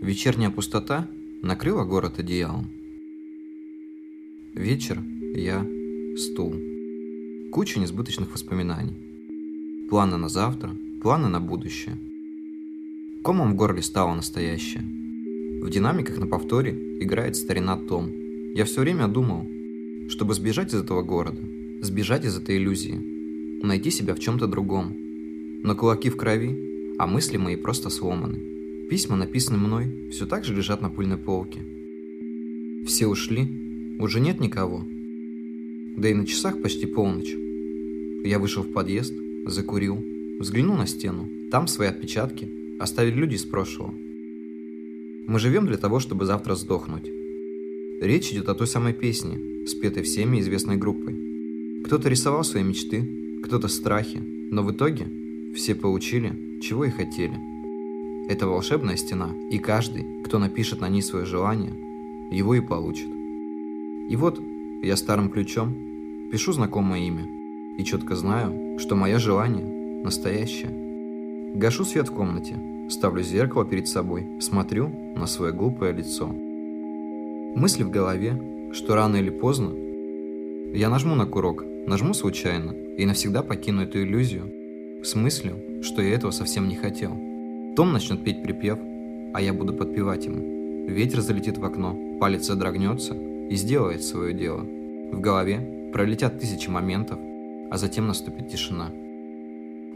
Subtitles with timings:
[0.00, 1.08] Вечерняя пустота
[1.42, 2.70] накрыла город одеялом.
[4.54, 5.02] Вечер,
[5.34, 5.66] я,
[6.16, 6.54] стул.
[7.50, 9.88] Куча несбыточных воспоминаний.
[9.90, 12.07] Планы на завтра, планы на будущее.
[13.28, 14.82] Комом в горле стало настоящее.
[15.60, 18.10] В динамиках на повторе играет старина Том.
[18.54, 19.46] Я все время думал,
[20.08, 21.42] чтобы сбежать из этого города,
[21.82, 22.98] сбежать из этой иллюзии,
[23.62, 24.96] найти себя в чем-то другом.
[25.62, 28.38] Но кулаки в крови, а мысли мои просто сломаны.
[28.88, 31.60] Письма, написанные мной, все так же лежат на пыльной полке.
[32.86, 34.86] Все ушли, уже нет никого.
[35.98, 37.36] Да и на часах почти полночь.
[38.24, 39.12] Я вышел в подъезд,
[39.44, 40.02] закурил,
[40.40, 41.28] взглянул на стену.
[41.50, 43.92] Там свои отпечатки оставили люди из прошлого.
[45.26, 47.10] Мы живем для того, чтобы завтра сдохнуть.
[48.00, 51.82] Речь идет о той самой песне, спетой всеми известной группой.
[51.84, 55.06] Кто-то рисовал свои мечты, кто-то страхи, но в итоге
[55.54, 57.38] все получили, чего и хотели.
[58.28, 61.72] Это волшебная стена, и каждый, кто напишет на ней свое желание,
[62.30, 63.08] его и получит.
[64.10, 64.40] И вот
[64.82, 65.74] я старым ключом
[66.30, 67.26] пишу знакомое имя
[67.78, 71.52] и четко знаю, что мое желание настоящее.
[71.54, 72.56] Гашу свет в комнате,
[72.88, 76.26] ставлю зеркало перед собой, смотрю на свое глупое лицо.
[77.54, 79.74] Мысли в голове, что рано или поздно
[80.74, 84.52] я нажму на курок, нажму случайно и навсегда покину эту иллюзию
[85.02, 87.10] с мыслью, что я этого совсем не хотел.
[87.76, 88.78] Том начнет петь припев,
[89.34, 90.88] а я буду подпевать ему.
[90.88, 94.60] Ветер залетит в окно, палец задрогнется и сделает свое дело.
[95.12, 97.18] В голове пролетят тысячи моментов,
[97.70, 98.90] а затем наступит тишина.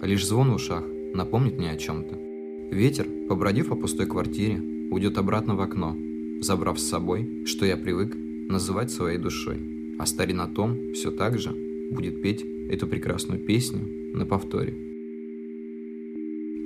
[0.00, 0.84] Лишь звон в ушах
[1.14, 2.31] напомнит мне о чем-то.
[2.72, 5.94] Ветер, побродив по пустой квартире, уйдет обратно в окно,
[6.40, 8.16] забрав с собой, что я привык
[8.48, 9.58] называть своей душой.
[9.98, 11.54] А старина Том все так же
[11.90, 14.74] будет петь эту прекрасную песню на повторе.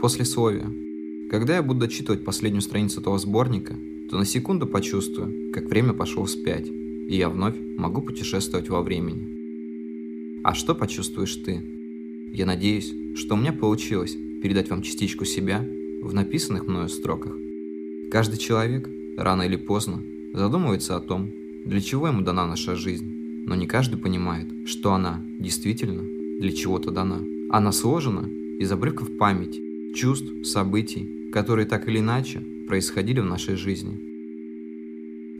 [0.00, 1.28] Послесловие.
[1.28, 3.75] Когда я буду дочитывать последнюю страницу этого сборника,
[4.09, 10.41] то на секунду почувствую, как время пошло вспять, и я вновь могу путешествовать во времени.
[10.44, 11.61] А что почувствуешь ты?
[12.33, 15.67] Я надеюсь, что у меня получилось передать вам частичку себя
[16.06, 17.37] в написанных мною строках.
[18.11, 20.03] Каждый человек, рано или поздно,
[20.33, 21.31] задумывается о том,
[21.65, 26.03] для чего ему дана наша жизнь, но не каждый понимает, что она действительно
[26.41, 27.22] для чего-то дана.
[27.50, 28.28] Она сложена
[28.59, 33.99] из обрывков памяти, чувств, событий, которые так или иначе происходили в нашей жизни.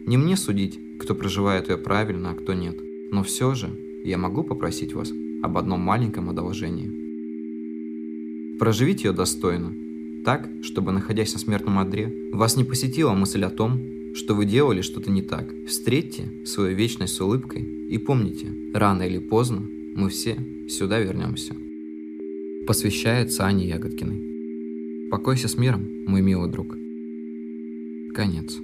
[0.07, 2.77] Не мне судить, кто проживает ее правильно, а кто нет,
[3.13, 3.71] но все же
[4.05, 5.13] я могу попросить вас
[5.43, 6.91] об одном маленьком одолжении.
[8.59, 9.75] Проживите ее достойно,
[10.27, 13.81] так, чтобы, находясь на смертном одре, вас не посетила мысль о том,
[14.13, 15.55] что вы делали что-то не так.
[15.69, 19.63] Встретьте свою вечность с улыбкой и помните, рано или поздно
[19.95, 20.37] мы все
[20.69, 21.55] сюда вернемся.
[22.67, 25.09] Посвящается Ане Ягодкиной.
[25.13, 26.77] Покойся с миром, мой милый друг.
[28.13, 28.59] Конец.